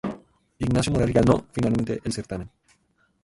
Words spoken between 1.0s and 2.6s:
ganó finalmente el certamen.